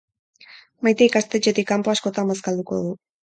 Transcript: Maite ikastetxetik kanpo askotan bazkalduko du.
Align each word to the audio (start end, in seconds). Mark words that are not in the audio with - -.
Maite 0.85 1.05
ikastetxetik 1.09 1.69
kanpo 1.73 1.93
askotan 1.95 2.33
bazkalduko 2.35 2.81
du. 2.87 2.91